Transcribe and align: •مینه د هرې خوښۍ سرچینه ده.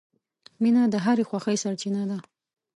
•مینه 0.61 0.81
د 0.93 0.95
هرې 1.05 1.23
خوښۍ 1.29 1.57
سرچینه 1.63 2.03
ده. 2.09 2.17